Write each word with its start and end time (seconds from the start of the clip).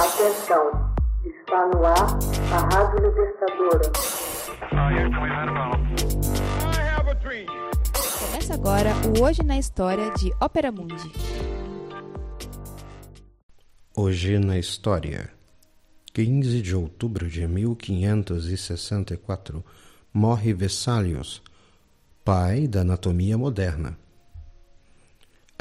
Atenção, 0.00 0.64
está 1.26 1.66
no 1.66 1.84
ar 1.84 2.08
a 2.54 2.58
Rádio 2.74 3.06
Libertadora. 3.06 3.92
Começa 8.18 8.54
agora 8.54 8.94
o 9.06 9.22
Hoje 9.22 9.42
na 9.42 9.58
História 9.58 10.10
de 10.14 10.32
Ópera 10.40 10.72
Mundi. 10.72 11.12
Hoje 13.94 14.38
na 14.38 14.58
História. 14.58 15.30
15 16.14 16.62
de 16.62 16.74
outubro 16.74 17.28
de 17.28 17.46
1564, 17.46 19.62
morre 20.14 20.54
Vesalius, 20.54 21.42
pai 22.24 22.66
da 22.66 22.80
anatomia 22.80 23.36
moderna. 23.36 23.98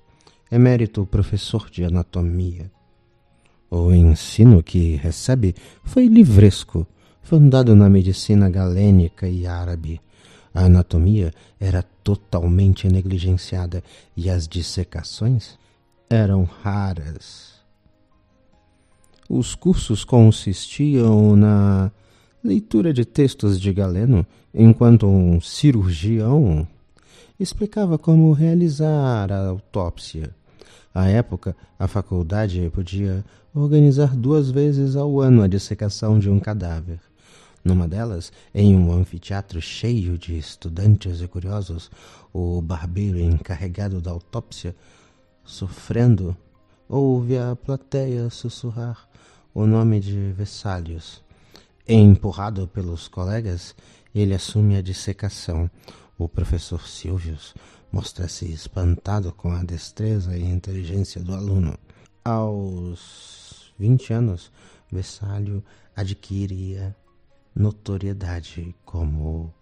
emérito 0.49 1.05
professor 1.05 1.69
de 1.69 1.83
anatomia. 1.83 2.71
O 3.69 3.91
ensino 3.91 4.63
que 4.63 4.95
recebe 4.95 5.53
foi 5.83 6.07
livresco 6.07 6.87
fundado 7.27 7.75
na 7.75 7.89
medicina 7.89 8.49
galênica 8.49 9.27
e 9.27 9.45
árabe. 9.45 9.99
A 10.53 10.61
anatomia 10.61 11.33
era 11.59 11.83
totalmente 12.01 12.87
negligenciada 12.87 13.83
e 14.15 14.29
as 14.29 14.47
dissecações 14.47 15.59
eram 16.09 16.45
raras. 16.45 17.55
Os 19.27 19.55
cursos 19.55 20.05
consistiam 20.05 21.35
na 21.35 21.91
leitura 22.41 22.93
de 22.93 23.03
textos 23.03 23.59
de 23.59 23.73
Galeno, 23.73 24.25
enquanto 24.53 25.05
um 25.05 25.41
cirurgião 25.41 26.65
explicava 27.37 27.97
como 27.97 28.31
realizar 28.31 29.33
a 29.33 29.47
autópsia. 29.49 30.33
À 30.95 31.09
época, 31.09 31.57
a 31.77 31.89
faculdade 31.89 32.71
podia 32.73 33.21
organizar 33.53 34.15
duas 34.15 34.49
vezes 34.49 34.95
ao 34.95 35.19
ano 35.19 35.41
a 35.41 35.47
dissecação 35.47 36.17
de 36.17 36.29
um 36.29 36.39
cadáver. 36.39 37.01
Numa 37.67 37.85
delas, 37.85 38.31
em 38.55 38.77
um 38.77 38.93
anfiteatro 38.93 39.61
cheio 39.61 40.17
de 40.17 40.37
estudantes 40.37 41.19
e 41.19 41.27
curiosos, 41.27 41.91
o 42.31 42.61
barbeiro 42.61 43.19
encarregado 43.19 43.99
da 43.99 44.09
autópsia, 44.09 44.73
sofrendo, 45.43 46.33
ouve 46.87 47.37
a 47.37 47.57
plateia 47.57 48.29
sussurrar 48.29 49.05
o 49.53 49.65
nome 49.65 49.99
de 49.99 50.31
Vessálios. 50.31 51.21
Empurrado 51.85 52.69
pelos 52.69 53.09
colegas, 53.09 53.75
ele 54.15 54.33
assume 54.33 54.77
a 54.77 54.81
dissecação. 54.81 55.69
O 56.17 56.29
professor 56.29 56.87
Silvius 56.87 57.53
mostra-se 57.91 58.49
espantado 58.49 59.33
com 59.33 59.51
a 59.51 59.61
destreza 59.61 60.37
e 60.37 60.41
inteligência 60.41 61.21
do 61.21 61.33
aluno. 61.33 61.77
Aos 62.23 63.73
vinte 63.77 64.13
anos, 64.13 64.53
Vessalio 64.89 65.61
adquiria 65.93 66.95
notoriedade 67.57 68.75
como 68.85 69.53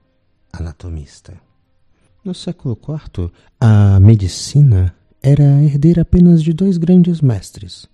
anatomista. 0.51 1.39
No 2.23 2.33
século 2.33 2.77
IV, 2.81 3.31
a 3.59 3.99
medicina 3.99 4.95
era 5.21 5.63
herdeira 5.63 6.01
apenas 6.01 6.43
de 6.43 6.53
dois 6.53 6.77
grandes 6.77 7.21
mestres, 7.21 7.87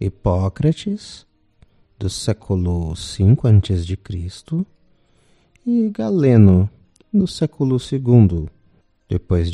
Hipócrates, 0.00 1.26
do 1.98 2.08
século 2.08 2.94
V 2.94 3.36
a.C., 3.42 4.66
e 5.66 5.90
Galeno, 5.90 6.70
do 7.12 7.26
século 7.26 7.76
II 7.76 8.48
depois 9.08 9.50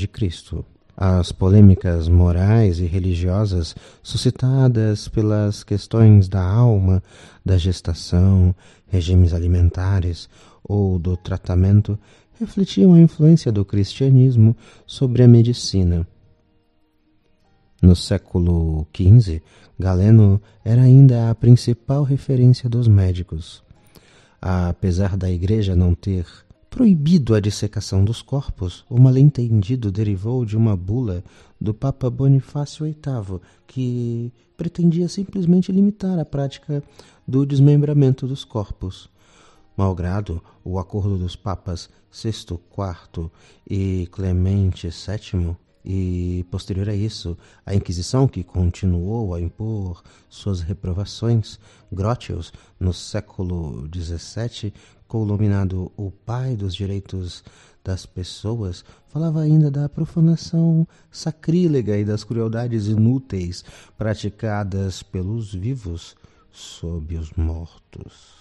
As 0.96 1.30
polêmicas 1.30 2.08
morais 2.08 2.78
e 2.78 2.86
religiosas 2.86 3.74
suscitadas 4.02 5.08
pelas 5.08 5.62
questões 5.62 6.26
da 6.26 6.42
alma, 6.42 7.02
da 7.44 7.58
gestação, 7.58 8.54
regimes 8.86 9.34
alimentares 9.34 10.26
ou 10.64 10.98
do 10.98 11.14
tratamento 11.14 11.98
refletiam 12.40 12.94
a 12.94 12.98
influência 12.98 13.52
do 13.52 13.62
cristianismo 13.62 14.56
sobre 14.86 15.22
a 15.22 15.28
medicina. 15.28 16.06
No 17.82 17.94
século 17.94 18.86
XV, 18.96 19.42
Galeno 19.78 20.40
era 20.64 20.82
ainda 20.82 21.30
a 21.30 21.34
principal 21.34 22.04
referência 22.04 22.70
dos 22.70 22.88
médicos. 22.88 23.62
Apesar 24.40 25.14
da 25.14 25.30
Igreja 25.30 25.76
não 25.76 25.94
ter 25.94 26.26
proibido 26.76 27.34
a 27.34 27.40
dissecação 27.40 28.04
dos 28.04 28.20
corpos, 28.20 28.84
o 28.90 29.00
mal-entendido 29.00 29.90
derivou 29.90 30.44
de 30.44 30.58
uma 30.58 30.76
bula 30.76 31.24
do 31.58 31.72
Papa 31.72 32.10
Bonifácio 32.10 32.84
VIII, 32.84 33.40
que 33.66 34.30
pretendia 34.58 35.08
simplesmente 35.08 35.72
limitar 35.72 36.18
a 36.18 36.24
prática 36.26 36.84
do 37.26 37.46
desmembramento 37.46 38.26
dos 38.26 38.44
corpos. 38.44 39.08
Malgrado 39.74 40.42
o 40.62 40.78
acordo 40.78 41.16
dos 41.16 41.34
papas 41.34 41.88
Sexto 42.10 42.60
IV 42.76 43.30
e 43.66 44.06
Clemente 44.12 44.86
VII, 44.88 45.56
e 45.86 46.44
posterior 46.50 46.88
a 46.88 46.94
isso, 46.94 47.38
a 47.64 47.72
Inquisição, 47.72 48.26
que 48.26 48.42
continuou 48.42 49.32
a 49.34 49.40
impor 49.40 50.02
suas 50.28 50.60
reprovações, 50.60 51.60
Grotius, 51.92 52.52
no 52.80 52.92
século 52.92 53.88
XVII, 53.94 54.72
columinado 55.06 55.92
o 55.96 56.10
pai 56.10 56.56
dos 56.56 56.74
direitos 56.74 57.44
das 57.84 58.04
pessoas, 58.04 58.84
falava 59.06 59.42
ainda 59.42 59.70
da 59.70 59.88
profanação 59.88 60.88
sacrílega 61.08 61.96
e 61.96 62.04
das 62.04 62.24
crueldades 62.24 62.88
inúteis 62.88 63.64
praticadas 63.96 65.04
pelos 65.04 65.54
vivos 65.54 66.16
sob 66.50 67.16
os 67.16 67.30
mortos. 67.34 68.34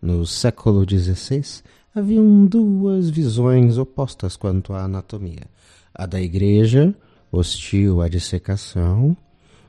No 0.00 0.24
século 0.24 0.86
XVI, 0.88 1.64
haviam 1.98 2.46
duas 2.46 3.10
visões 3.10 3.76
opostas 3.76 4.36
quanto 4.36 4.72
à 4.72 4.84
anatomia: 4.84 5.46
a 5.92 6.06
da 6.06 6.20
Igreja, 6.20 6.94
hostil 7.30 8.00
à 8.00 8.08
dissecação, 8.08 9.16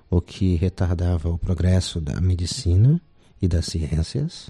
o 0.09 0.21
que 0.21 0.55
retardava 0.55 1.29
o 1.29 1.37
progresso 1.37 1.99
da 1.99 2.21
medicina 2.21 3.01
e 3.41 3.47
das 3.47 3.65
ciências, 3.65 4.49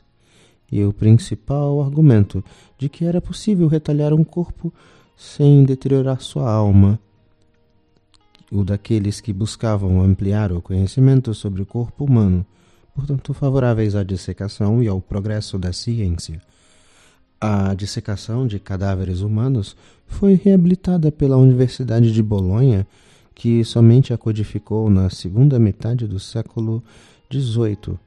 e 0.71 0.83
o 0.83 0.91
principal 0.91 1.81
argumento 1.81 2.43
de 2.77 2.89
que 2.89 3.05
era 3.05 3.21
possível 3.21 3.67
retalhar 3.67 4.13
um 4.13 4.23
corpo 4.23 4.73
sem 5.15 5.63
deteriorar 5.63 6.21
sua 6.21 6.51
alma, 6.51 6.99
o 8.51 8.63
daqueles 8.63 9.21
que 9.21 9.31
buscavam 9.31 10.01
ampliar 10.01 10.51
o 10.51 10.61
conhecimento 10.61 11.33
sobre 11.33 11.61
o 11.61 11.65
corpo 11.65 12.03
humano, 12.03 12.45
portanto 12.93 13.33
favoráveis 13.33 13.95
à 13.95 14.03
dissecação 14.03 14.83
e 14.83 14.87
ao 14.87 14.99
progresso 14.99 15.57
da 15.57 15.71
ciência. 15.71 16.41
A 17.41 17.73
dissecação 17.73 18.45
de 18.45 18.59
cadáveres 18.59 19.21
humanos 19.21 19.73
foi 20.05 20.33
reabilitada 20.33 21.09
pela 21.09 21.37
Universidade 21.37 22.11
de 22.11 22.21
Bolonha, 22.21 22.85
que 23.33 23.63
somente 23.63 24.11
a 24.11 24.17
codificou 24.17 24.89
na 24.89 25.09
segunda 25.09 25.57
metade 25.57 26.05
do 26.05 26.19
século 26.19 26.83
XVIII. 27.31 27.97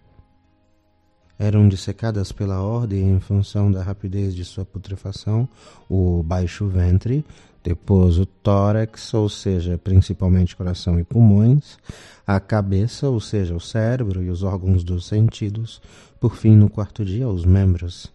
Eram 1.39 1.67
dissecadas 1.67 2.31
pela 2.31 2.61
ordem 2.61 3.11
em 3.11 3.21
função 3.21 3.73
da 3.73 3.83
rapidez 3.83 4.35
de 4.35 4.45
sua 4.45 4.67
putrefação 4.67 5.49
o 5.89 6.23
baixo 6.23 6.67
ventre, 6.67 7.25
depois 7.65 8.19
o 8.19 8.27
tórax, 8.27 9.15
ou 9.15 9.31
seja, 9.31 9.79
principalmente 9.79 10.55
coração 10.55 11.01
e 11.01 11.05
pulmões, 11.05 11.79
a 12.27 12.39
cabeça, 12.39 13.09
ou 13.09 13.19
seja, 13.19 13.55
o 13.55 13.61
cérebro 13.61 14.23
e 14.23 14.29
os 14.29 14.43
órgãos 14.43 14.85
dos 14.85 15.07
sentidos, 15.07 15.81
por 16.21 16.37
fim, 16.37 16.55
no 16.55 16.69
quarto 16.69 17.03
dia, 17.03 17.27
os 17.27 17.47
membros 17.47 18.13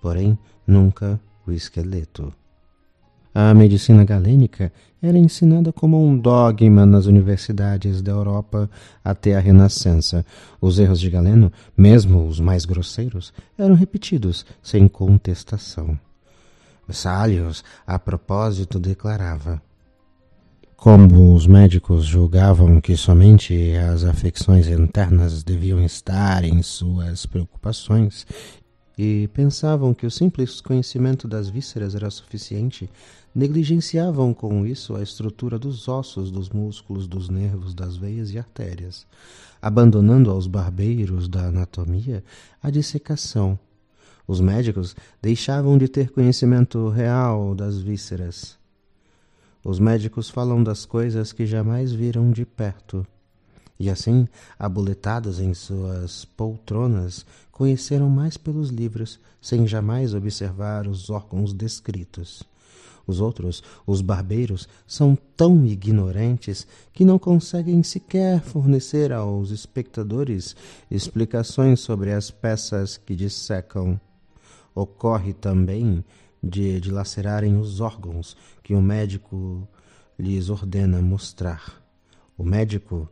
porém 0.00 0.38
nunca 0.66 1.20
o 1.46 1.52
esqueleto. 1.52 2.32
A 3.32 3.54
medicina 3.54 4.04
galênica 4.04 4.72
era 5.00 5.16
ensinada 5.16 5.72
como 5.72 6.04
um 6.04 6.18
dogma 6.18 6.84
nas 6.84 7.06
universidades 7.06 8.02
da 8.02 8.10
Europa 8.10 8.68
até 9.04 9.36
a 9.36 9.40
Renascença. 9.40 10.26
Os 10.60 10.78
erros 10.80 11.00
de 11.00 11.08
Galeno, 11.08 11.52
mesmo 11.76 12.26
os 12.26 12.40
mais 12.40 12.64
grosseiros, 12.64 13.32
eram 13.56 13.74
repetidos 13.74 14.44
sem 14.62 14.88
contestação. 14.88 15.98
Sallius, 16.92 17.62
a 17.86 18.00
propósito, 18.00 18.80
declarava: 18.80 19.62
Como 20.76 21.32
os 21.34 21.46
médicos 21.46 22.04
julgavam 22.04 22.80
que 22.80 22.96
somente 22.96 23.76
as 23.76 24.02
afecções 24.02 24.66
internas 24.66 25.44
deviam 25.44 25.80
estar 25.84 26.44
em 26.44 26.60
suas 26.62 27.26
preocupações 27.26 28.26
e 29.02 29.28
pensavam 29.28 29.94
que 29.94 30.04
o 30.04 30.10
simples 30.10 30.60
conhecimento 30.60 31.26
das 31.26 31.48
vísceras 31.48 31.94
era 31.94 32.10
suficiente, 32.10 32.90
negligenciavam 33.34 34.34
com 34.34 34.66
isso 34.66 34.94
a 34.94 35.02
estrutura 35.02 35.58
dos 35.58 35.88
ossos, 35.88 36.30
dos 36.30 36.50
músculos, 36.50 37.08
dos 37.08 37.30
nervos, 37.30 37.72
das 37.72 37.96
veias 37.96 38.30
e 38.30 38.36
artérias, 38.36 39.06
abandonando 39.62 40.30
aos 40.30 40.46
barbeiros 40.46 41.28
da 41.28 41.46
anatomia 41.46 42.22
a 42.62 42.68
dissecação. 42.68 43.58
Os 44.28 44.38
médicos 44.38 44.94
deixavam 45.22 45.78
de 45.78 45.88
ter 45.88 46.10
conhecimento 46.10 46.90
real 46.90 47.54
das 47.54 47.80
vísceras. 47.80 48.58
Os 49.64 49.78
médicos 49.78 50.28
falam 50.28 50.62
das 50.62 50.84
coisas 50.84 51.32
que 51.32 51.46
jamais 51.46 51.90
viram 51.90 52.30
de 52.30 52.44
perto 52.44 53.06
e 53.80 53.88
assim, 53.88 54.28
abuletados 54.58 55.40
em 55.40 55.54
suas 55.54 56.26
poltronas, 56.26 57.24
conheceram 57.50 58.10
mais 58.10 58.36
pelos 58.36 58.68
livros, 58.68 59.18
sem 59.40 59.66
jamais 59.66 60.12
observar 60.12 60.86
os 60.86 61.08
órgãos 61.08 61.54
descritos. 61.54 62.42
Os 63.06 63.22
outros, 63.22 63.62
os 63.86 64.02
barbeiros, 64.02 64.68
são 64.86 65.16
tão 65.34 65.64
ignorantes 65.64 66.66
que 66.92 67.06
não 67.06 67.18
conseguem 67.18 67.82
sequer 67.82 68.42
fornecer 68.42 69.12
aos 69.12 69.50
espectadores 69.50 70.54
explicações 70.90 71.80
sobre 71.80 72.12
as 72.12 72.30
peças 72.30 72.98
que 72.98 73.16
dissecam. 73.16 73.98
Ocorre 74.74 75.32
também 75.32 76.04
de 76.42 76.78
dilacerarem 76.80 77.58
os 77.58 77.80
órgãos 77.80 78.36
que 78.62 78.74
o 78.74 78.82
médico 78.82 79.66
lhes 80.18 80.50
ordena 80.50 81.00
mostrar. 81.00 81.82
O 82.36 82.44
médico 82.44 83.08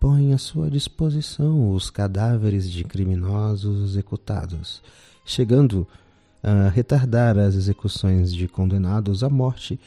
põe 0.00 0.32
à 0.32 0.38
sua 0.38 0.70
disposição 0.70 1.70
os 1.72 1.90
cadáveres 1.90 2.70
de 2.70 2.84
criminosos 2.84 3.90
executados, 3.90 4.82
chegando 5.24 5.86
a 6.42 6.68
retardar 6.68 7.38
as 7.38 7.54
execuções 7.54 8.32
de 8.34 8.48
condenados 8.48 9.22
à 9.22 9.30
morte 9.30 9.78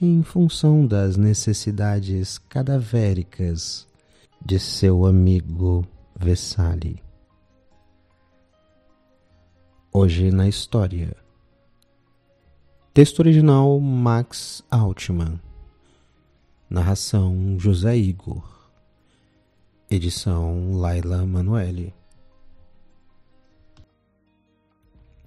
em 0.00 0.22
função 0.22 0.86
das 0.86 1.16
necessidades 1.16 2.38
cadavéricas 2.38 3.86
de 4.44 4.58
seu 4.58 5.06
amigo 5.06 5.86
Vessali. 6.14 7.02
Hoje 9.92 10.30
na 10.30 10.48
história. 10.48 11.16
Texto 12.92 13.20
original 13.20 13.80
Max 13.80 14.62
Altman. 14.70 15.40
Narração 16.70 17.56
José 17.58 17.96
Igor. 17.96 18.42
Edição 19.90 20.72
Laila 20.72 21.24
Manuelle. 21.26 21.94